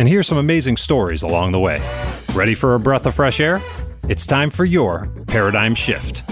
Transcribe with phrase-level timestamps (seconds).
[0.00, 1.78] and hear some amazing stories along the way.
[2.32, 3.60] Ready for a breath of fresh air?
[4.04, 6.22] It's time for your paradigm shift.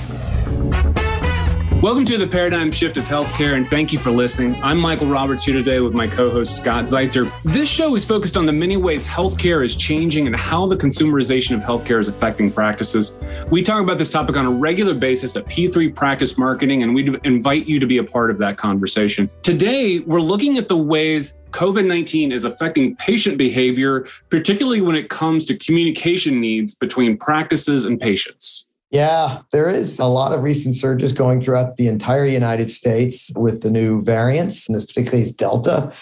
[1.81, 4.61] Welcome to the paradigm shift of healthcare, and thank you for listening.
[4.65, 7.31] I'm Michael Roberts here today with my co host Scott Zeitzer.
[7.45, 11.55] This show is focused on the many ways healthcare is changing and how the consumerization
[11.55, 13.17] of healthcare is affecting practices.
[13.49, 17.17] We talk about this topic on a regular basis at P3 Practice Marketing, and we
[17.23, 19.31] invite you to be a part of that conversation.
[19.43, 25.11] Today, we're looking at the ways COVID 19 is affecting patient behavior, particularly when it
[25.11, 28.68] comes to communication needs between practices and patients.
[28.91, 33.61] Yeah, there is a lot of recent surges going throughout the entire United States with
[33.61, 35.93] the new variants, and this particularly is Delta.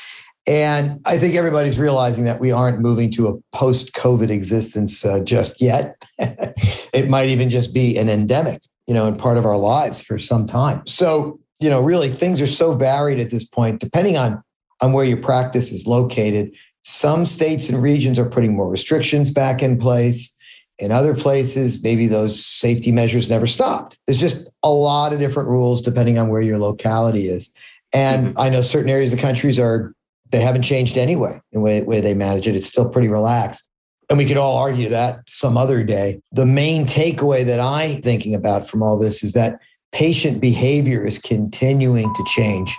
[0.47, 5.21] And I think everybody's realizing that we aren't moving to a post COVID existence uh,
[5.25, 6.01] just yet.
[6.19, 10.21] it might even just be an endemic, you know, and part of our lives for
[10.21, 10.87] some time.
[10.87, 14.41] So, you know, really things are so varied at this point, depending on,
[14.81, 16.53] on where your practice is located.
[16.83, 20.36] Some states and regions are putting more restrictions back in place.
[20.79, 23.99] In other places, maybe those safety measures never stopped.
[24.07, 27.53] There's just a lot of different rules depending on where your locality is.
[27.95, 28.41] And mm-hmm.
[28.41, 29.95] I know certain areas of the countries are,
[30.31, 32.57] they haven't changed anyway in the way, way they manage it.
[32.57, 33.67] It's still pretty relaxed.
[34.09, 36.21] And we could all argue that some other day.
[36.33, 39.61] The main takeaway that I'm thinking about from all this is that
[39.93, 42.77] patient behavior is continuing to change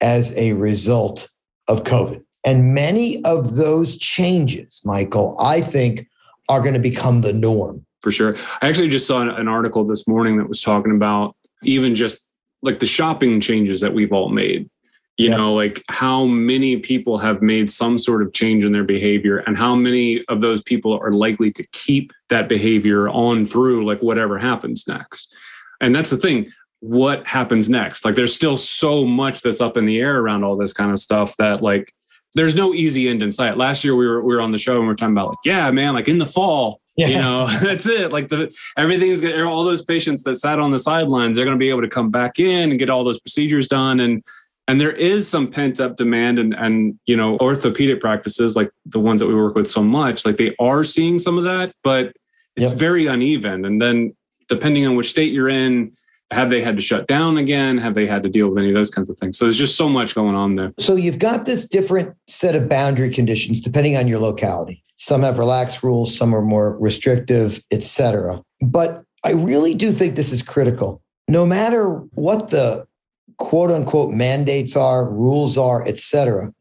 [0.00, 1.28] as a result
[1.68, 2.22] of COVID.
[2.44, 6.06] And many of those changes, Michael, I think
[6.50, 7.86] are going to become the norm.
[8.02, 8.34] For sure.
[8.62, 12.26] I actually just saw an article this morning that was talking about even just
[12.62, 14.68] like the shopping changes that we've all made.
[15.18, 15.36] You yep.
[15.36, 19.56] know, like how many people have made some sort of change in their behavior and
[19.56, 24.38] how many of those people are likely to keep that behavior on through like whatever
[24.38, 25.34] happens next.
[25.82, 26.50] And that's the thing
[26.82, 30.56] what happens next like there's still so much that's up in the air around all
[30.56, 31.92] this kind of stuff that like
[32.34, 33.56] there's no easy end in sight.
[33.56, 35.38] Last year we were we were on the show and we are talking about like,
[35.44, 37.08] yeah, man, like in the fall, yeah.
[37.08, 38.12] you know, that's it.
[38.12, 41.70] Like the everything's gonna all those patients that sat on the sidelines, they're gonna be
[41.70, 44.00] able to come back in and get all those procedures done.
[44.00, 44.22] And
[44.68, 49.00] and there is some pent up demand and and you know, orthopedic practices like the
[49.00, 52.12] ones that we work with so much, like they are seeing some of that, but
[52.56, 52.78] it's yep.
[52.78, 53.64] very uneven.
[53.64, 54.14] And then
[54.48, 55.96] depending on which state you're in,
[56.30, 57.78] have they had to shut down again?
[57.78, 59.36] Have they had to deal with any of those kinds of things?
[59.36, 60.72] So there's just so much going on there.
[60.78, 64.84] So you've got this different set of boundary conditions depending on your locality.
[64.96, 68.42] Some have relaxed rules, some are more restrictive, etc.
[68.60, 71.02] But I really do think this is critical.
[71.28, 72.86] No matter what the
[73.38, 76.52] quote unquote mandates are, rules are, etc.,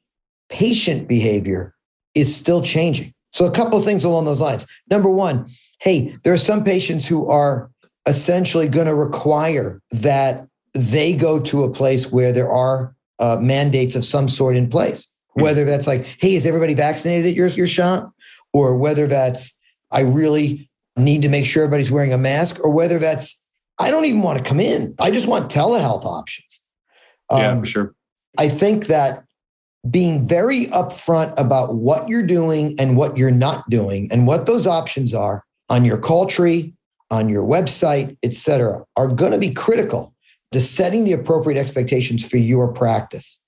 [0.49, 1.75] patient behavior
[2.15, 3.13] is still changing.
[3.31, 4.65] So a couple of things along those lines.
[4.89, 5.47] Number one,
[5.81, 7.69] hey, there are some patients who are
[8.05, 13.95] essentially going to require that they go to a place where there are uh, mandates
[13.95, 15.05] of some sort in place.
[15.05, 15.41] Mm-hmm.
[15.43, 18.13] Whether that's like, hey, is everybody vaccinated at your, your shop?
[18.53, 19.55] Or whether that's,
[19.91, 23.43] I really need to make sure everybody's wearing a mask, or whether that's,
[23.77, 24.95] I don't even want to come in.
[24.99, 26.65] I just want telehealth options.
[27.29, 27.95] Um, yeah, for sure.
[28.37, 29.23] I think that
[29.89, 34.67] being very upfront about what you're doing and what you're not doing and what those
[34.67, 36.73] options are on your call tree,
[37.11, 40.13] on your website, et cetera, are going to be critical
[40.51, 43.39] to setting the appropriate expectations for your practice.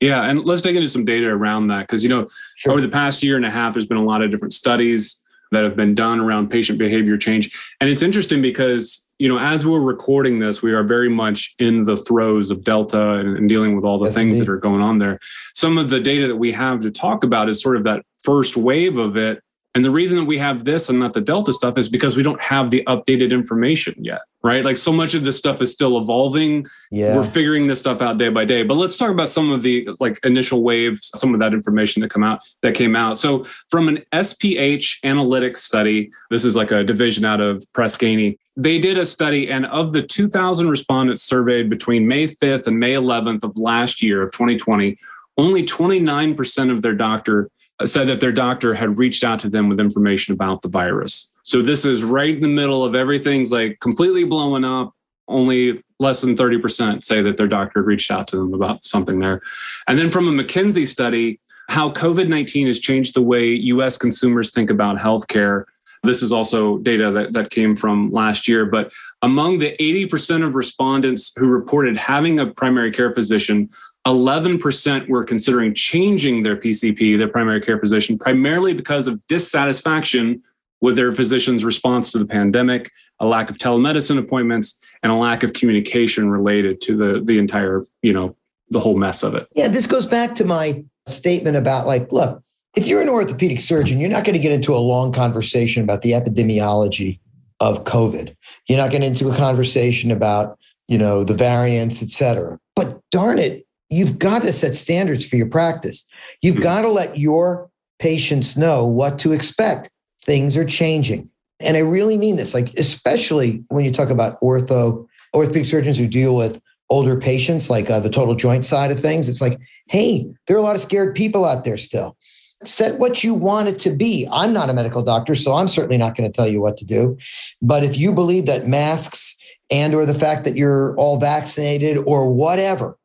[0.00, 2.26] Yeah, and let's dig into some data around that because you know
[2.56, 2.72] sure.
[2.72, 5.22] over the past year and a half, there's been a lot of different studies
[5.52, 9.66] that have been done around patient behavior change, and it's interesting because you know as
[9.66, 13.76] we're recording this, we are very much in the throes of Delta and, and dealing
[13.76, 14.48] with all the things indeed.
[14.48, 15.18] that are going on there.
[15.54, 18.56] Some of the data that we have to talk about is sort of that first
[18.56, 19.42] wave of it
[19.74, 22.24] and the reason that we have this and not the Delta stuff is because we
[22.24, 24.64] don't have the updated information yet, right?
[24.64, 26.66] Like so much of this stuff is still evolving.
[26.90, 27.16] Yeah.
[27.16, 28.64] We're figuring this stuff out day by day.
[28.64, 32.10] But let's talk about some of the like initial waves, some of that information that
[32.10, 33.16] come out that came out.
[33.16, 38.38] So from an SPH analytics study, this is like a division out of Press Ganey.
[38.56, 42.94] They did a study, and of the 2,000 respondents surveyed between May 5th and May
[42.94, 44.98] 11th of last year of 2020,
[45.38, 47.48] only 29% of their doctor
[47.84, 51.32] said that their doctor had reached out to them with information about the virus.
[51.42, 54.94] So this is right in the middle of everything's like completely blowing up.
[55.28, 59.42] Only less than 30% say that their doctor reached out to them about something there.
[59.86, 61.38] And then from a McKinsey study,
[61.68, 65.64] how COVID 19 has changed the way US consumers think about healthcare.
[66.02, 68.66] This is also data that, that came from last year.
[68.66, 68.92] But
[69.22, 73.68] among the 80% of respondents who reported having a primary care physician,
[74.06, 80.42] 11% were considering changing their PCP, their primary care physician, primarily because of dissatisfaction
[80.80, 85.42] with their physician's response to the pandemic, a lack of telemedicine appointments, and a lack
[85.42, 88.34] of communication related to the, the entire, you know,
[88.70, 89.46] the whole mess of it.
[89.52, 92.42] Yeah, this goes back to my statement about like, look,
[92.76, 96.02] if you're an orthopedic surgeon, you're not going to get into a long conversation about
[96.02, 97.18] the epidemiology
[97.58, 98.34] of COVID.
[98.68, 100.58] You're not getting into a conversation about,
[100.88, 102.58] you know, the variants, et cetera.
[102.76, 106.08] But darn it, you've got to set standards for your practice.
[106.40, 106.62] You've mm-hmm.
[106.62, 109.90] got to let your patients know what to expect.
[110.24, 111.28] Things are changing.
[111.58, 116.06] And I really mean this, like, especially when you talk about ortho, orthopedic surgeons who
[116.06, 119.28] deal with older patients, like uh, the total joint side of things.
[119.28, 119.58] It's like,
[119.88, 122.16] hey, there are a lot of scared people out there still.
[122.64, 124.28] Set what you want it to be.
[124.30, 126.84] I'm not a medical doctor, so I'm certainly not going to tell you what to
[126.84, 127.16] do.
[127.62, 129.36] But if you believe that masks
[129.70, 132.96] and or the fact that you're all vaccinated or whatever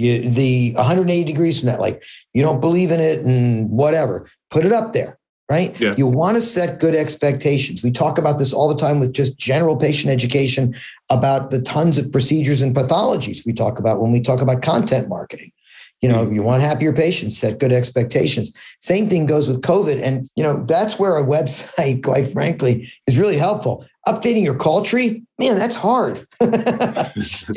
[0.00, 2.02] you, the 180 degrees from that, like
[2.32, 5.18] you don't believe in it and whatever, put it up there,
[5.50, 5.78] right?
[5.78, 5.94] Yeah.
[5.98, 7.82] You want to set good expectations.
[7.82, 10.74] We talk about this all the time with just general patient education
[11.10, 15.08] about the tons of procedures and pathologies we talk about when we talk about content
[15.08, 15.52] marketing.
[16.00, 16.34] You know, mm-hmm.
[16.34, 18.54] you want happier patients, set good expectations.
[18.80, 20.00] Same thing goes with COVID.
[20.02, 24.82] And, you know, that's where a website, quite frankly, is really helpful updating your call
[24.82, 26.26] tree, man, that's hard.
[26.40, 26.48] you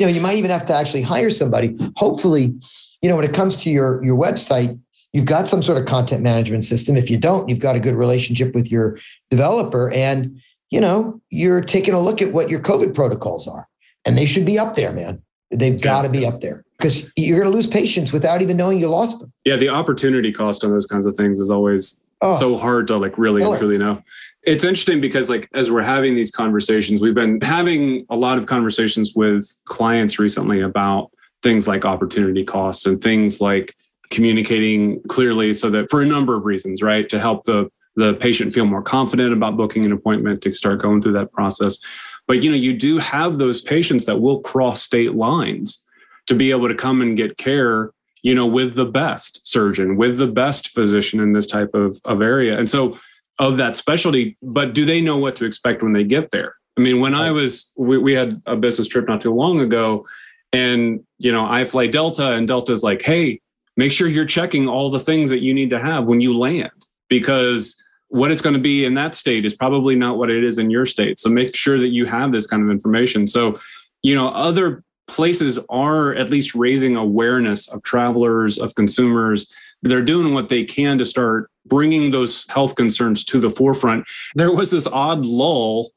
[0.00, 1.76] know, you might even have to actually hire somebody.
[1.96, 2.54] Hopefully,
[3.02, 4.78] you know, when it comes to your your website,
[5.14, 6.96] you've got some sort of content management system.
[6.96, 8.98] If you don't, you've got a good relationship with your
[9.30, 13.68] developer and, you know, you're taking a look at what your COVID protocols are.
[14.04, 15.22] And they should be up there, man.
[15.50, 18.78] They've got to be up there because you're going to lose patients without even knowing
[18.80, 19.32] you lost them.
[19.44, 22.96] Yeah, the opportunity cost on those kinds of things is always oh, so hard to
[22.96, 24.02] like really and truly know.
[24.42, 28.46] It's interesting because like as we're having these conversations, we've been having a lot of
[28.46, 31.10] conversations with clients recently about
[31.42, 33.74] things like opportunity cost and things like
[34.10, 37.08] communicating clearly so that for a number of reasons, right?
[37.08, 41.00] To help the the patient feel more confident about booking an appointment to start going
[41.00, 41.78] through that process.
[42.26, 45.84] But you know, you do have those patients that will cross state lines
[46.26, 47.92] to be able to come and get care
[48.24, 52.20] you know with the best surgeon with the best physician in this type of, of
[52.20, 52.98] area and so
[53.38, 56.54] of that specialty, but do they know what to expect when they get there?
[56.76, 60.06] I mean, when I was, we, we had a business trip not too long ago,
[60.52, 63.40] and you know, I fly Delta, and Delta's like, hey,
[63.76, 66.70] make sure you're checking all the things that you need to have when you land,
[67.08, 70.58] because what it's going to be in that state is probably not what it is
[70.58, 71.18] in your state.
[71.18, 73.26] So make sure that you have this kind of information.
[73.26, 73.58] So,
[74.02, 79.52] you know, other places are at least raising awareness of travelers, of consumers.
[79.82, 84.06] They're doing what they can to start bringing those health concerns to the forefront.
[84.34, 85.90] There was this odd lull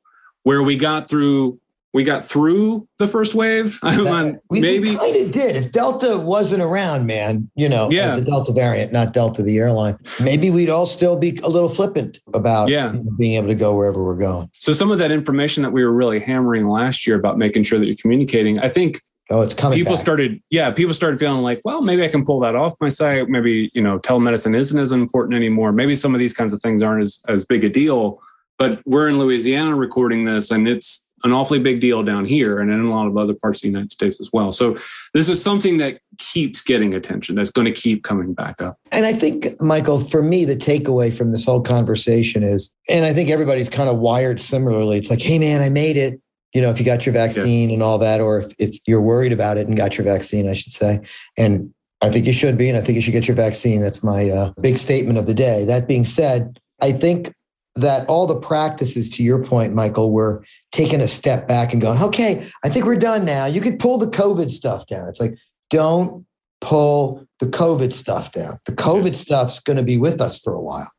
[0.44, 1.60] where we got through
[1.94, 3.80] we got through the first wave.
[3.84, 5.56] we, maybe kind of did.
[5.56, 8.16] If Delta wasn't around, man, you know, yeah.
[8.16, 12.20] the Delta variant, not Delta the airline, maybe we'd all still be a little flippant
[12.34, 12.94] about yeah.
[13.18, 14.50] being able to go wherever we're going.
[14.58, 17.80] So some of that information that we were really hammering last year about making sure
[17.80, 19.78] that you're communicating, I think Oh, it's coming.
[19.78, 20.02] People back.
[20.02, 23.28] started, yeah, people started feeling like, well, maybe I can pull that off my site.
[23.28, 25.74] Maybe, you know, telemedicine isn't as important anymore.
[25.74, 28.22] Maybe some of these kinds of things aren't as, as big a deal.
[28.58, 32.72] But we're in Louisiana recording this, and it's an awfully big deal down here and
[32.72, 34.52] in a lot of other parts of the United States as well.
[34.52, 34.78] So
[35.14, 38.78] this is something that keeps getting attention, that's going to keep coming back up.
[38.92, 43.14] And I think, Michael, for me, the takeaway from this whole conversation is, and I
[43.14, 44.98] think everybody's kind of wired similarly.
[44.98, 46.22] It's like, hey, man, I made it
[46.54, 47.76] you know, if you got your vaccine yeah.
[47.76, 50.54] and all that, or if, if you're worried about it and got your vaccine, I
[50.54, 51.02] should say.
[51.38, 51.72] And
[52.02, 53.82] I think you should be, and I think you should get your vaccine.
[53.82, 55.66] That's my uh, big statement of the day.
[55.66, 57.34] That being said, I think
[57.78, 62.02] that all the practices, to your point, Michael, were taking a step back and going,
[62.02, 63.46] okay, I think we're done now.
[63.46, 65.08] You could pull the COVID stuff down.
[65.08, 65.38] It's like,
[65.70, 66.26] don't
[66.62, 68.60] pull the COVID stuff down.
[68.66, 70.92] The COVID stuff's going to be with us for a while.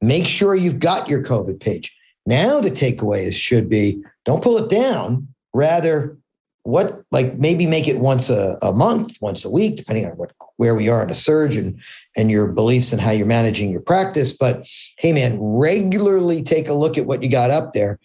[0.00, 1.94] Make sure you've got your COVID page.
[2.26, 5.28] Now the takeaway is should be don't pull it down.
[5.52, 6.16] Rather,
[6.62, 10.32] what like maybe make it once a, a month, once a week, depending on what
[10.56, 11.78] where we are in a surge and
[12.16, 14.32] and your beliefs and how you're managing your practice.
[14.32, 17.98] But hey man, regularly take a look at what you got up there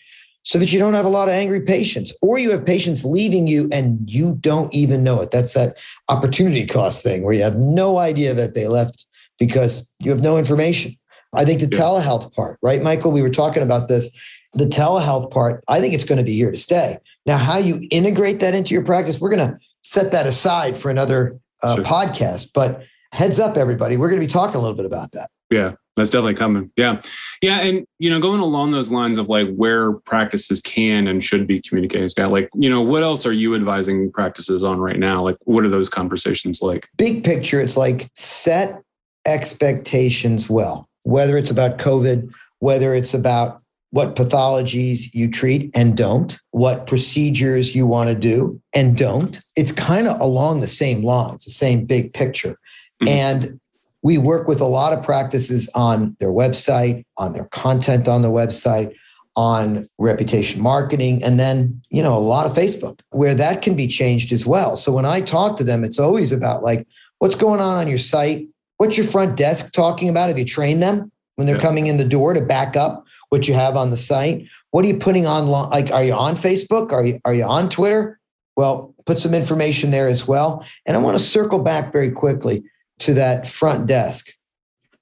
[0.43, 3.47] so that you don't have a lot of angry patients or you have patients leaving
[3.47, 5.31] you and you don't even know it.
[5.31, 5.75] That's that
[6.07, 9.05] opportunity cost thing where you have no idea that they left
[9.37, 10.95] because you have no information.
[11.33, 11.83] I think the yeah.
[11.83, 13.11] telehealth part, right, Michael?
[13.11, 14.15] We were talking about this
[14.55, 16.97] the telehealth part, I think it's going to be here to stay.
[17.25, 20.91] Now, how you integrate that into your practice, we're going to set that aside for
[20.91, 21.83] another uh, sure.
[21.83, 22.51] podcast.
[22.53, 23.97] But heads up, everybody.
[23.97, 25.29] We're going to be talking a little bit about that.
[25.49, 26.71] Yeah, that's definitely coming.
[26.75, 27.01] Yeah.
[27.41, 27.61] Yeah.
[27.61, 31.61] And, you know, going along those lines of like where practices can and should be
[31.61, 35.23] communicating, Scott, like, you know, what else are you advising practices on right now?
[35.23, 36.89] Like, what are those conversations like?
[36.97, 38.81] Big picture, it's like set
[39.25, 42.29] expectations well, whether it's about COVID,
[42.59, 43.61] whether it's about
[43.95, 49.39] what pathologies you treat and don't, what procedures you want to do and don't.
[49.55, 52.57] It's kind of along the same lines, the same big picture.
[53.01, 53.07] Mm-hmm.
[53.07, 53.59] And
[54.01, 58.27] we work with a lot of practices on their website, on their content on the
[58.27, 58.93] website,
[59.37, 63.87] on reputation marketing, and then, you know, a lot of Facebook where that can be
[63.87, 64.75] changed as well.
[64.75, 66.85] So when I talk to them, it's always about like,
[67.19, 68.45] what's going on on your site?
[68.75, 70.27] What's your front desk talking about?
[70.27, 71.61] Have you trained them when they're yeah.
[71.61, 74.47] coming in the door to back up what you have on the site?
[74.71, 75.47] What are you putting on?
[75.47, 76.91] Like, are you on Facebook?
[76.91, 78.19] Are you, are you on Twitter?
[78.55, 80.65] Well, put some information there as well.
[80.85, 82.63] And I want to circle back very quickly
[82.99, 84.29] to that front desk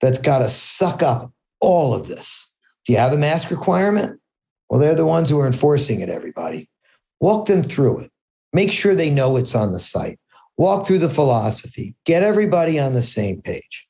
[0.01, 2.51] that's got to suck up all of this.
[2.85, 4.19] Do you have a mask requirement?
[4.69, 6.69] Well, they're the ones who are enforcing it, everybody.
[7.19, 8.11] Walk them through it.
[8.51, 10.19] Make sure they know it's on the site.
[10.57, 11.95] Walk through the philosophy.
[12.05, 13.87] Get everybody on the same page.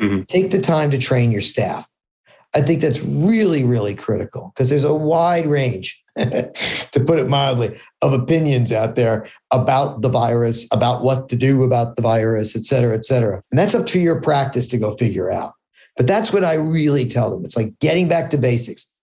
[0.00, 0.22] Mm-hmm.
[0.22, 1.88] Take the time to train your staff.
[2.54, 7.78] I think that's really, really critical because there's a wide range, to put it mildly,
[8.00, 12.64] of opinions out there about the virus, about what to do about the virus, et
[12.64, 13.42] cetera, et cetera.
[13.50, 15.54] And that's up to your practice to go figure out.
[15.96, 17.44] But that's what I really tell them.
[17.44, 18.94] It's like getting back to basics.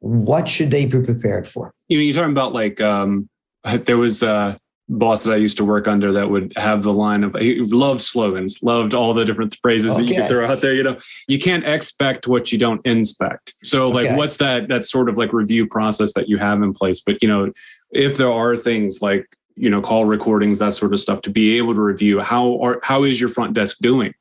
[0.00, 1.72] What should they be prepared for?
[1.88, 3.28] You know, you're talking about like um,
[3.84, 4.56] there was uh,
[4.88, 8.00] boss that I used to work under that would have the line of he loved
[8.00, 10.02] slogans, loved all the different phrases okay.
[10.02, 10.74] that you could throw out there.
[10.74, 13.54] You know, you can't expect what you don't inspect.
[13.62, 14.16] So like okay.
[14.16, 17.00] what's that that sort of like review process that you have in place?
[17.00, 17.52] But you know,
[17.90, 19.26] if there are things like,
[19.56, 22.80] you know, call recordings, that sort of stuff to be able to review how are
[22.82, 24.14] how is your front desk doing?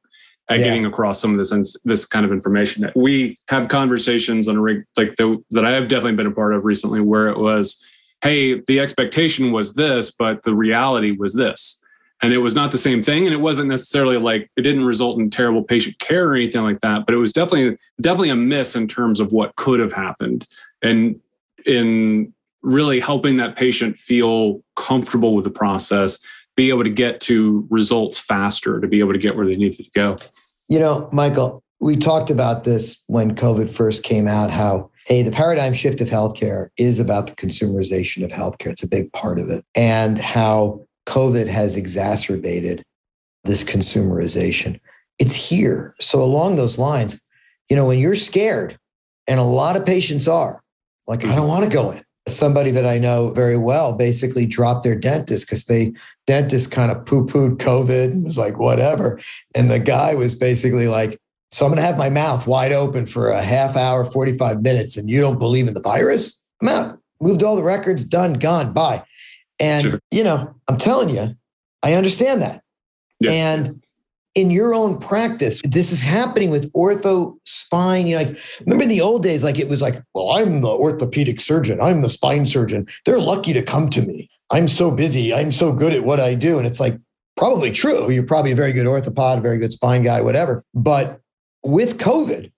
[0.50, 0.68] At yeah.
[0.68, 4.86] getting across some of this this kind of information, we have conversations on a rig
[4.96, 7.84] like the, that I have definitely been a part of recently, where it was,
[8.24, 11.82] hey, the expectation was this, but the reality was this.
[12.22, 13.26] And it was not the same thing.
[13.26, 16.80] And it wasn't necessarily like it didn't result in terrible patient care or anything like
[16.80, 20.48] that, but it was definitely definitely a miss in terms of what could have happened.
[20.82, 21.20] And
[21.66, 22.34] in
[22.64, 26.18] really helping that patient feel comfortable with the process,
[26.56, 29.78] be able to get to results faster, to be able to get where they needed
[29.78, 30.16] to go.
[30.68, 35.32] You know, Michael, we talked about this when COVID first came out, how hey, the
[35.32, 38.72] paradigm shift of healthcare is about the consumerization of healthcare.
[38.72, 39.64] It's a big part of it.
[39.74, 42.84] And how COVID has exacerbated
[43.46, 44.82] this consumerization.
[45.18, 45.96] It's here.
[46.02, 47.22] So, along those lines,
[47.70, 48.78] you know, when you're scared,
[49.28, 50.62] and a lot of patients are,
[51.08, 52.04] like, I don't want to go in.
[52.28, 55.94] Somebody that I know very well basically dropped their dentist because they
[56.26, 59.22] dentist kind of poo-pooed COVID and was like, whatever.
[59.56, 61.18] And the guy was basically like,
[61.52, 64.98] so I'm going to have my mouth wide open for a half hour, 45 minutes,
[64.98, 66.44] and you don't believe in the virus?
[66.62, 67.00] I'm out.
[67.22, 69.04] Moved all the records, done, gone, bye.
[69.60, 70.00] And, sure.
[70.12, 71.36] you know, I'm telling you,
[71.82, 72.62] I understand that.
[73.20, 73.32] Yeah.
[73.32, 73.84] And
[74.36, 78.06] in your own practice, this is happening with ortho spine.
[78.06, 80.68] You know, like remember in the old days, like it was like, well, I'm the
[80.68, 82.86] orthopedic surgeon, I'm the spine surgeon.
[83.06, 84.30] They're lucky to come to me.
[84.52, 86.60] I'm so busy, I'm so good at what I do.
[86.60, 87.00] And it's like
[87.36, 88.12] probably true.
[88.12, 90.64] You're probably a very good orthopod, very good spine guy, whatever.
[90.76, 91.20] But
[91.64, 92.52] with COVID,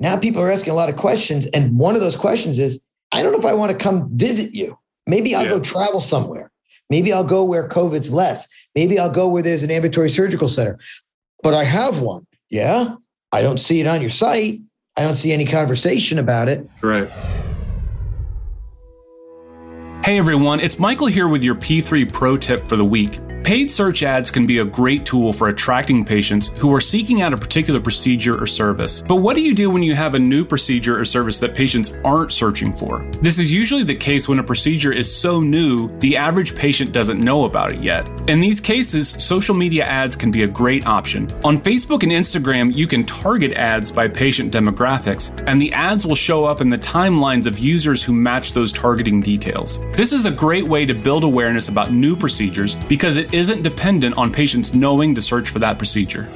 [0.00, 1.46] now people are asking a lot of questions.
[1.46, 2.82] And one of those questions is,
[3.12, 4.78] I don't know if I want to come visit you.
[5.06, 5.50] Maybe I'll yeah.
[5.50, 6.50] go travel somewhere.
[6.90, 8.48] Maybe I'll go where COVID's less.
[8.74, 10.78] Maybe I'll go where there's an ambulatory surgical center.
[11.42, 12.26] But I have one.
[12.50, 12.96] Yeah.
[13.32, 14.60] I don't see it on your site.
[14.96, 16.68] I don't see any conversation about it.
[16.82, 17.08] Right.
[20.04, 23.18] Hey everyone, it's Michael here with your P3 Pro tip for the week.
[23.46, 27.32] Paid search ads can be a great tool for attracting patients who are seeking out
[27.32, 29.02] a particular procedure or service.
[29.02, 31.92] But what do you do when you have a new procedure or service that patients
[32.04, 33.08] aren't searching for?
[33.22, 37.22] This is usually the case when a procedure is so new, the average patient doesn't
[37.22, 38.04] know about it yet.
[38.28, 41.30] In these cases, social media ads can be a great option.
[41.44, 46.16] On Facebook and Instagram, you can target ads by patient demographics, and the ads will
[46.16, 49.78] show up in the timelines of users who match those targeting details.
[49.94, 54.16] This is a great way to build awareness about new procedures because it isn't dependent
[54.16, 56.28] on patients knowing to search for that procedure.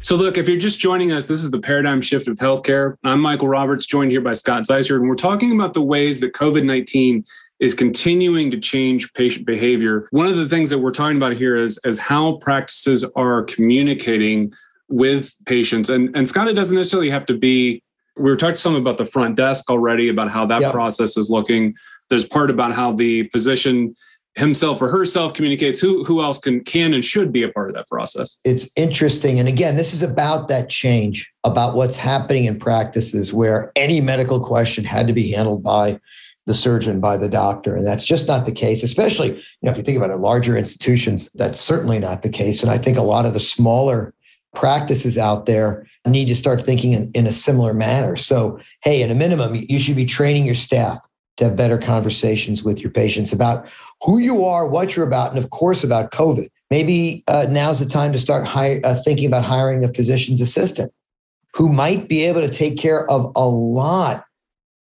[0.00, 2.96] So, look, if you're just joining us, this is the paradigm shift of healthcare.
[3.02, 6.34] I'm Michael Roberts, joined here by Scott Zeitzer, and we're talking about the ways that
[6.34, 7.24] COVID 19
[7.58, 10.06] is continuing to change patient behavior.
[10.12, 14.52] One of the things that we're talking about here is, is how practices are communicating
[14.88, 15.90] with patients.
[15.90, 17.82] And, and Scott, it doesn't necessarily have to be,
[18.16, 20.72] we were talking some about the front desk already, about how that yep.
[20.72, 21.74] process is looking.
[22.08, 23.96] There's part about how the physician
[24.38, 27.74] himself or herself communicates who who else can can and should be a part of
[27.74, 28.36] that process.
[28.44, 29.40] It's interesting.
[29.40, 34.44] And again this is about that change about what's happening in practices where any medical
[34.44, 35.98] question had to be handled by
[36.46, 37.74] the surgeon by the doctor.
[37.74, 40.56] And that's just not the case especially you know if you think about it larger
[40.56, 42.62] institutions that's certainly not the case.
[42.62, 44.14] And i think a lot of the smaller
[44.54, 48.16] practices out there need to start thinking in, in a similar manner.
[48.16, 50.98] So hey at a minimum you should be training your staff
[51.38, 53.66] to have better conversations with your patients about
[54.02, 56.48] who you are, what you're about, and of course about COVID.
[56.70, 60.92] Maybe uh, now's the time to start uh, thinking about hiring a physician's assistant
[61.54, 64.24] who might be able to take care of a lot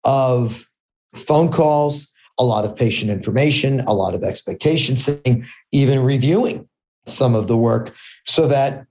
[0.04, 0.68] of
[1.14, 6.68] phone calls, a lot of patient information, a lot of expectation setting, even reviewing
[7.06, 7.94] some of the work
[8.26, 8.86] so that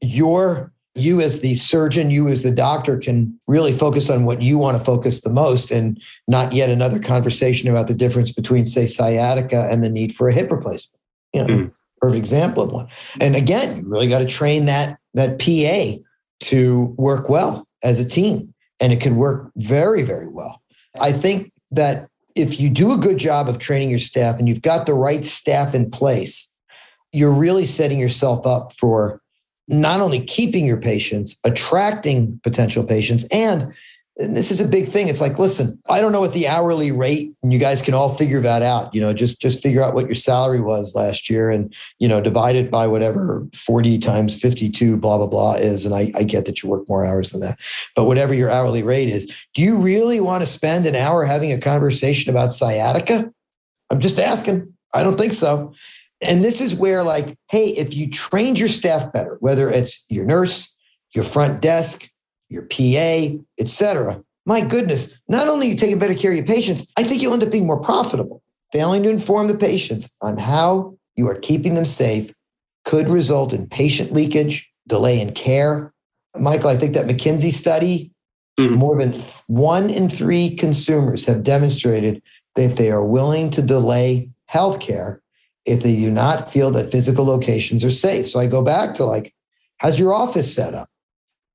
[0.00, 4.58] your you as the surgeon, you as the doctor can really focus on what you
[4.58, 8.86] want to focus the most and not yet another conversation about the difference between, say,
[8.86, 11.00] sciatica and the need for a hip replacement.
[11.32, 11.72] You know, mm.
[12.00, 12.88] perfect example of one.
[13.20, 16.02] And again, you really got to train that that PA
[16.40, 18.52] to work well as a team.
[18.80, 20.62] And it can work very, very well.
[21.00, 24.62] I think that if you do a good job of training your staff and you've
[24.62, 26.54] got the right staff in place,
[27.12, 29.22] you're really setting yourself up for
[29.68, 33.74] not only keeping your patients, attracting potential patients, and,
[34.18, 35.08] and this is a big thing.
[35.08, 38.14] It's like, listen, I don't know what the hourly rate, and you guys can all
[38.14, 38.94] figure that out.
[38.94, 42.20] You know, just just figure out what your salary was last year, and you know,
[42.20, 45.84] divide it by whatever forty times fifty-two, blah blah blah is.
[45.84, 47.58] And I, I get that you work more hours than that,
[47.94, 51.52] but whatever your hourly rate is, do you really want to spend an hour having
[51.52, 53.30] a conversation about sciatica?
[53.90, 54.72] I'm just asking.
[54.94, 55.74] I don't think so.
[56.20, 60.24] And this is where, like, hey, if you trained your staff better, whether it's your
[60.24, 60.74] nurse,
[61.14, 62.08] your front desk,
[62.48, 66.90] your PA, et cetera, my goodness, not only you taking better care of your patients,
[66.96, 68.42] I think you'll end up being more profitable.
[68.72, 72.32] Failing to inform the patients on how you are keeping them safe
[72.84, 75.92] could result in patient leakage, delay in care.
[76.38, 78.12] Michael, I think that McKinsey study,
[78.58, 78.74] mm-hmm.
[78.74, 82.22] more than one in three consumers have demonstrated
[82.54, 85.20] that they are willing to delay healthcare
[85.66, 88.28] if they do not feel that physical locations are safe.
[88.28, 89.34] So I go back to like,
[89.78, 90.88] how's your office set up?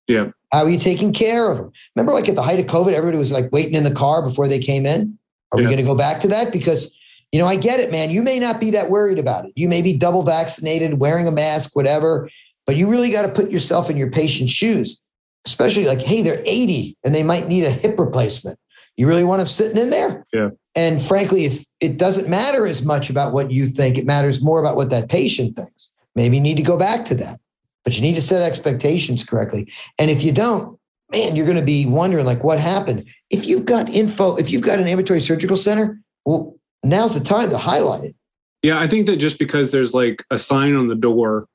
[0.07, 0.31] Yeah.
[0.51, 1.71] How are you taking care of them?
[1.95, 4.47] Remember, like at the height of COVID, everybody was like waiting in the car before
[4.47, 5.17] they came in.
[5.51, 5.67] Are yeah.
[5.67, 6.51] we going to go back to that?
[6.51, 6.97] Because,
[7.31, 8.09] you know, I get it, man.
[8.09, 9.53] You may not be that worried about it.
[9.55, 12.29] You may be double vaccinated, wearing a mask, whatever,
[12.65, 15.01] but you really got to put yourself in your patient's shoes,
[15.45, 18.59] especially like, hey, they're 80 and they might need a hip replacement.
[18.97, 20.25] You really want them sitting in there?
[20.33, 20.49] Yeah.
[20.75, 24.59] And frankly, if it doesn't matter as much about what you think, it matters more
[24.59, 25.93] about what that patient thinks.
[26.15, 27.39] Maybe you need to go back to that,
[27.83, 29.71] but you need to set expectations correctly.
[29.99, 30.77] And if you don't,
[31.11, 33.05] man, you're going to be wondering like what happened.
[33.29, 37.49] If you've got info, if you've got an ambulatory surgical center, well, now's the time
[37.49, 38.15] to highlight it.
[38.63, 41.47] Yeah, I think that just because there's like a sign on the door,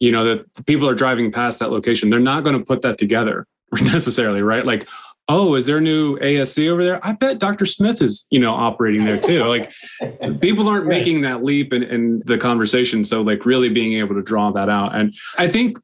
[0.00, 2.98] you know, that people are driving past that location, they're not going to put that
[2.98, 3.46] together
[3.82, 4.66] necessarily, right?
[4.66, 4.88] Like,
[5.28, 7.04] oh, is there a new ASC over there?
[7.06, 7.66] I bet Dr.
[7.66, 9.44] Smith is, you know, operating there too.
[9.44, 9.70] like
[10.40, 10.98] people aren't right.
[10.98, 13.04] making that leap in, in the conversation.
[13.04, 14.94] So like really being able to draw that out.
[14.94, 15.78] And I think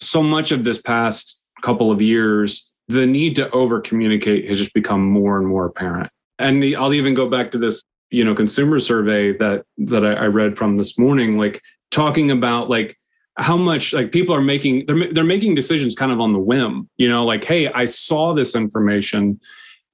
[0.00, 4.74] so much of this past couple of years, the need to over communicate has just
[4.74, 6.10] become more and more apparent.
[6.38, 10.12] And the, I'll even go back to this, you know, consumer survey that that I,
[10.12, 12.96] I read from this morning, like talking about like
[13.38, 16.88] how much like people are making they're they're making decisions kind of on the whim
[16.96, 19.40] you know like hey i saw this information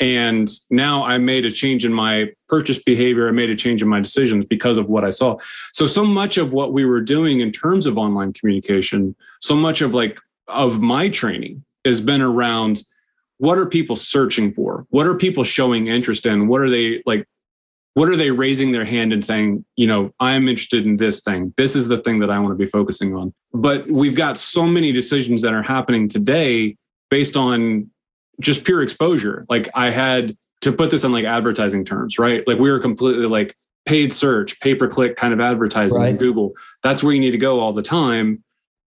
[0.00, 3.28] and now i made a change in my purchase behavior.
[3.28, 5.36] I made a change in my decisions because of what i saw.
[5.72, 9.82] So so much of what we were doing in terms of online communication so much
[9.82, 12.82] of like of my training has been around
[13.38, 14.86] what are people searching for?
[14.90, 16.48] What are people showing interest in?
[16.48, 17.26] What are they like
[17.94, 21.54] what are they raising their hand and saying you know i'm interested in this thing.
[21.56, 23.32] This is the thing that i want to be focusing on.
[23.52, 26.76] But we've got so many decisions that are happening today
[27.10, 27.90] based on
[28.40, 29.46] just pure exposure.
[29.48, 32.46] Like i had to put this in like advertising terms right?
[32.46, 36.18] Like we were completely like paid search pay per click kind of advertising right.
[36.18, 36.52] google.
[36.82, 38.42] That's where you need to go all the time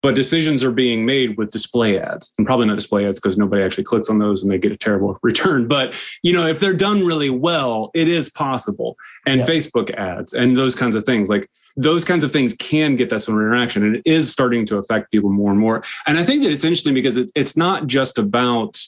[0.03, 3.63] but decisions are being made with display ads and probably not display ads because nobody
[3.63, 6.75] actually clicks on those and they get a terrible return but you know if they're
[6.75, 9.47] done really well it is possible and yeah.
[9.47, 13.21] facebook ads and those kinds of things like those kinds of things can get that
[13.21, 16.25] sort of interaction and it is starting to affect people more and more and i
[16.25, 18.79] think that it's interesting because it's it's not just about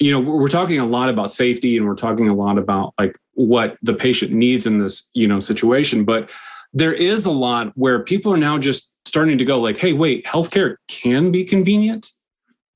[0.00, 3.16] you know we're talking a lot about safety and we're talking a lot about like
[3.34, 6.30] what the patient needs in this you know situation but
[6.72, 10.24] there is a lot where people are now just starting to go like, hey, wait,
[10.26, 12.10] healthcare can be convenient.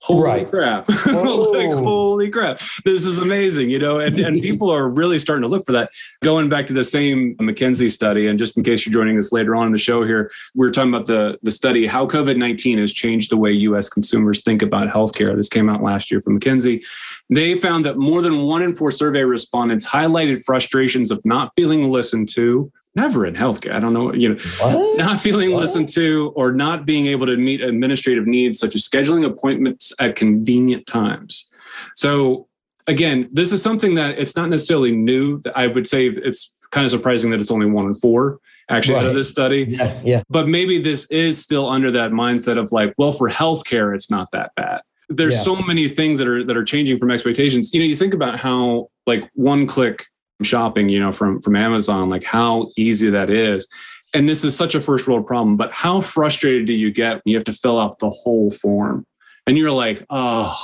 [0.02, 0.50] Holy right.
[0.50, 0.86] crap.
[1.06, 5.42] like, holy holy crap, this is amazing, you know, and, and people are really starting
[5.42, 5.90] to look for that.
[6.22, 9.56] Going back to the same McKinsey study, and just in case you're joining us later
[9.56, 12.92] on in the show here, we are talking about the, the study, how COVID-19 has
[12.92, 15.34] changed the way US consumers think about healthcare.
[15.34, 16.84] This came out last year from McKinsey.
[17.30, 21.90] They found that more than one in four survey respondents highlighted frustrations of not feeling
[21.90, 23.72] listened to, never in healthcare.
[23.72, 24.98] I don't know, you know, what?
[24.98, 25.60] not feeling what?
[25.60, 30.16] listened to or not being able to meet administrative needs such as scheduling appointments at
[30.16, 31.52] convenient times.
[31.96, 32.48] So
[32.86, 35.40] again, this is something that it's not necessarily new.
[35.54, 39.04] I would say it's kind of surprising that it's only one in four actually right.
[39.04, 39.66] out of this study.
[39.68, 40.22] Yeah, yeah.
[40.30, 44.30] But maybe this is still under that mindset of like, well, for healthcare, it's not
[44.32, 44.80] that bad.
[45.08, 45.40] There's yeah.
[45.40, 47.74] so many things that are that are changing from expectations.
[47.74, 50.06] You know, you think about how like one click
[50.42, 53.68] shopping, you know, from from Amazon, like how easy that is.
[54.12, 57.22] And this is such a first world problem, but how frustrated do you get when
[57.32, 59.04] you have to fill out the whole form?
[59.46, 60.56] And you're like, oh,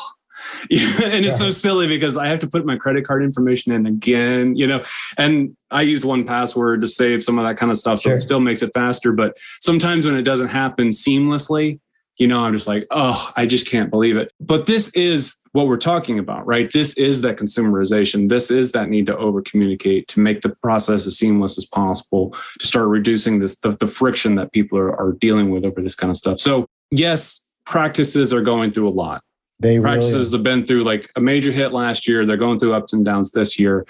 [0.71, 4.57] and it's so silly because I have to put my credit card information in again,
[4.57, 4.85] you know,
[5.19, 8.01] and I use 1Password to save some of that kind of stuff.
[8.01, 8.17] So sure.
[8.17, 9.13] it still makes it faster.
[9.13, 11.81] But sometimes when it doesn't happen seamlessly,
[12.19, 14.33] you know, I'm just like, oh, I just can't believe it.
[14.41, 16.73] But this is what we're talking about, right?
[16.73, 18.29] This is that consumerization.
[18.29, 22.37] This is that need to over communicate to make the process as seamless as possible,
[22.61, 25.95] to start reducing this the, the friction that people are, are dealing with over this
[25.95, 26.39] kind of stuff.
[26.39, 29.23] So yes, practices are going through a lot.
[29.59, 32.25] They practices really have been through like a major hit last year.
[32.25, 33.87] They're going through ups and downs this year,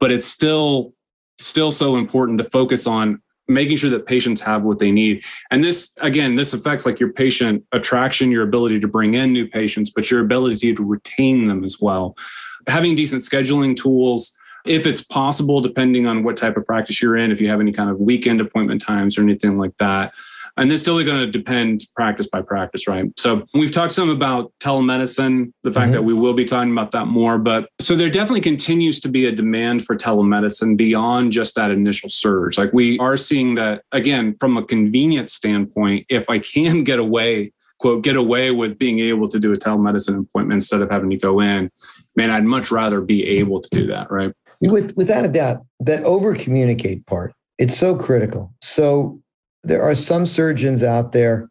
[0.00, 0.94] but it's still
[1.38, 5.24] still so important to focus on making sure that patients have what they need.
[5.50, 9.46] And this, again, this affects like your patient attraction, your ability to bring in new
[9.48, 12.16] patients, but your ability to retain them as well.
[12.68, 17.32] Having decent scheduling tools, if it's possible, depending on what type of practice you're in,
[17.32, 20.12] if you have any kind of weekend appointment times or anything like that,
[20.56, 23.06] and it's still going to depend practice by practice, right?
[23.16, 25.92] So we've talked some about telemedicine, the fact mm-hmm.
[25.92, 27.38] that we will be talking about that more.
[27.38, 32.08] But so there definitely continues to be a demand for telemedicine beyond just that initial
[32.08, 32.58] surge.
[32.58, 37.52] Like we are seeing that again from a convenience standpoint, if I can get away,
[37.78, 41.16] quote, get away with being able to do a telemedicine appointment instead of having to
[41.16, 41.70] go in,
[42.14, 44.32] man, I'd much rather be able to do that, right?
[44.60, 48.52] With without a doubt, that over communicate part, it's so critical.
[48.62, 49.20] So
[49.64, 51.48] there are some surgeons out there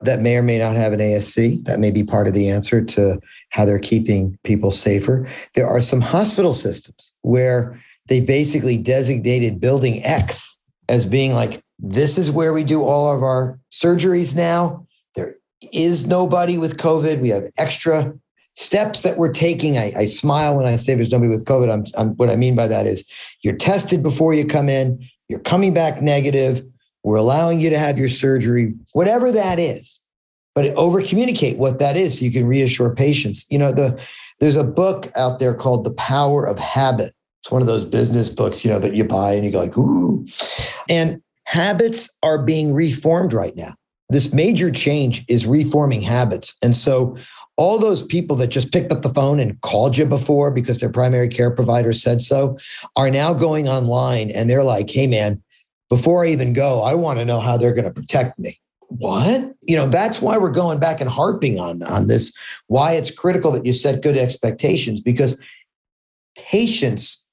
[0.00, 1.64] that may or may not have an ASC.
[1.64, 5.28] That may be part of the answer to how they're keeping people safer.
[5.54, 10.56] There are some hospital systems where they basically designated building X
[10.88, 14.86] as being like, this is where we do all of our surgeries now.
[15.14, 15.36] There
[15.72, 17.20] is nobody with COVID.
[17.20, 18.12] We have extra
[18.54, 19.78] steps that we're taking.
[19.78, 21.72] I, I smile when I say there's nobody with COVID.
[21.72, 23.08] I'm, I'm, what I mean by that is
[23.42, 26.64] you're tested before you come in, you're coming back negative
[27.08, 29.98] we're allowing you to have your surgery, whatever that is.
[30.54, 33.46] But over communicate what that is so you can reassure patients.
[33.48, 33.98] You know, the
[34.40, 37.14] there's a book out there called The Power of Habit.
[37.42, 39.78] It's one of those business books, you know, that you buy and you go like,
[39.78, 40.26] ooh.
[40.90, 43.74] And habits are being reformed right now.
[44.10, 46.58] This major change is reforming habits.
[46.62, 47.16] And so
[47.56, 50.90] all those people that just picked up the phone and called you before because their
[50.90, 52.58] primary care provider said so
[52.96, 55.42] are now going online and they're like, hey, man,
[55.88, 58.60] before I even go, I want to know how they're going to protect me.
[58.88, 59.54] What?
[59.60, 62.36] You know, that's why we're going back and harping on, on this,
[62.68, 65.40] why it's critical that you set good expectations because
[66.36, 67.26] patients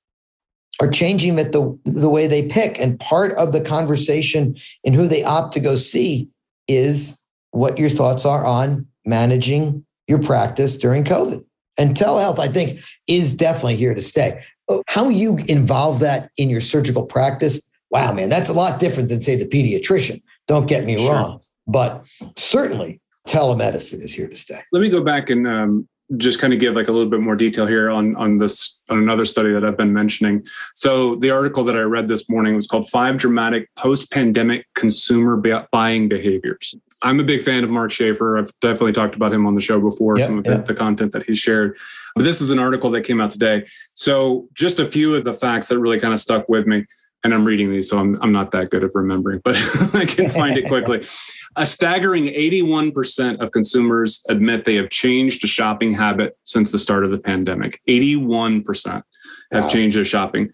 [0.81, 2.79] are changing it the, the way they pick.
[2.79, 6.29] And part of the conversation in who they opt to go see
[6.67, 11.43] is what your thoughts are on managing your practice during COVID.
[11.77, 14.43] And telehealth, I think, is definitely here to stay.
[14.87, 19.21] How you involve that in your surgical practice wow, man, that's a lot different than,
[19.21, 20.21] say, the pediatrician.
[20.47, 21.13] Don't get me sure.
[21.13, 21.39] wrong.
[21.65, 22.05] But
[22.35, 24.59] certainly telemedicine is here to stay.
[24.73, 27.37] Let me go back and um, just kind of give like a little bit more
[27.37, 30.45] detail here on on this on another study that I've been mentioning.
[30.75, 36.09] So the article that I read this morning was called Five Dramatic Post-Pandemic Consumer Buying
[36.09, 36.75] Behaviors.
[37.01, 38.37] I'm a big fan of Mark Schaefer.
[38.37, 40.65] I've definitely talked about him on the show before, yep, some of yep.
[40.65, 41.77] the, the content that he shared.
[42.15, 43.65] But this is an article that came out today.
[43.93, 46.85] So just a few of the facts that really kind of stuck with me
[47.25, 49.55] and I'm reading these, so I'm, I'm not that good at remembering, but
[49.95, 51.03] I can find it quickly.
[51.55, 57.05] A staggering 81% of consumers admit they have changed a shopping habit since the start
[57.05, 57.81] of the pandemic.
[57.87, 59.01] 81%
[59.53, 59.69] have wow.
[59.69, 60.51] changed their shopping.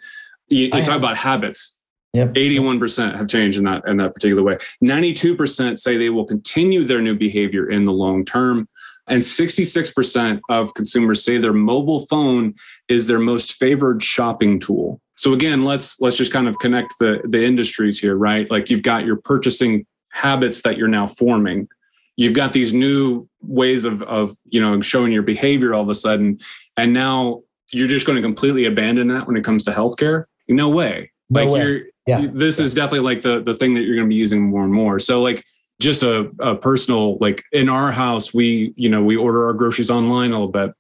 [0.48, 0.98] You, you talk have.
[0.98, 1.80] about habits.
[2.14, 2.36] Yep.
[2.36, 4.58] 81% have changed in that in that particular way.
[4.84, 8.70] 92% say they will continue their new behavior in the long term.
[9.08, 12.54] And 66% of consumers say their mobile phone
[12.88, 15.02] is their most favored shopping tool.
[15.22, 18.50] So again, let's let's just kind of connect the the industries here, right?
[18.50, 21.68] Like you've got your purchasing habits that you're now forming.
[22.16, 25.94] You've got these new ways of of you know showing your behavior all of a
[25.94, 26.40] sudden,
[26.76, 30.24] and now you're just going to completely abandon that when it comes to healthcare?
[30.48, 31.12] No way.
[31.30, 31.64] No like way.
[31.64, 32.28] you're Yeah.
[32.34, 34.74] this is definitely like the the thing that you're going to be using more and
[34.74, 34.98] more.
[34.98, 35.46] So like
[35.80, 39.92] just a, a personal like in our house we you know we order our groceries
[39.92, 40.72] online a little bit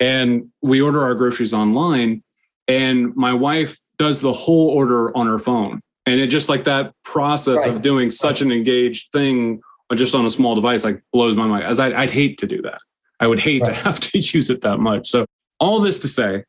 [0.00, 2.22] and we order our groceries online
[2.68, 5.80] and my wife does the whole order on her phone.
[6.06, 7.76] And it just like that process Right.
[7.76, 9.60] of doing such an engaged thing
[9.94, 11.64] just on a small device like blows my mind.
[11.64, 12.80] As I'd, I'd hate to do that.
[13.20, 13.74] I would hate Right.
[13.74, 15.06] to have to use it that much.
[15.08, 15.24] So
[15.60, 16.44] all this to say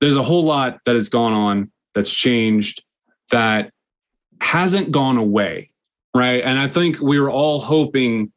[0.00, 2.82] there's a whole lot that has gone on that's changed
[3.30, 3.70] that
[4.40, 5.70] hasn't gone away
[6.14, 6.42] right?
[6.44, 8.30] And i think we were all hoping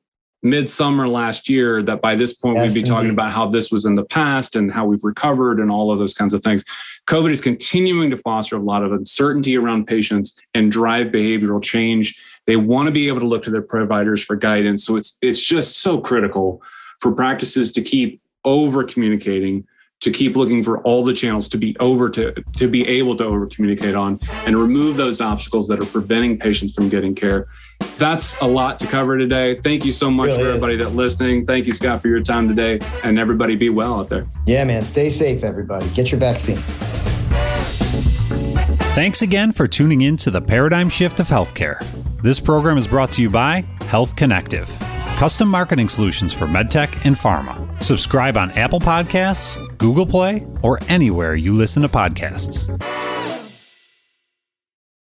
[0.43, 3.85] midsummer last year that by this point Yes, we'd be talking about how this was
[3.85, 6.63] in the past and how we've recovered and all of those kinds of things
[7.07, 12.21] covid is continuing to foster a lot of uncertainty around patients and drive behavioral change.
[12.45, 14.85] They want to be able to look to their providers for guidance.
[14.85, 16.61] So it's it's just so critical
[16.99, 19.65] for practices to keep over communicating
[20.01, 23.23] to keep looking for all the channels to be over to to be able to
[23.23, 27.47] over communicate on and remove those obstacles that are preventing patients from getting care.
[27.97, 29.55] That's a lot to cover today.
[29.61, 31.45] Thank you so much Really for everybody that listening.
[31.45, 32.79] Thank you scott for your time today.
[33.03, 34.27] And everybody be well out there.
[34.45, 34.83] Yeah, man.
[34.83, 35.87] Stay safe, everybody.
[35.89, 36.61] Get your vaccine.
[38.95, 41.85] Thanks again for tuning in to the Paradigm Shift of Healthcare.
[42.21, 44.69] This program is brought to you by Health Connective,
[45.17, 47.83] custom marketing solutions for medtech and pharma.
[47.83, 52.69] Subscribe on Apple Podcasts, Google Play, or anywhere you listen to podcasts.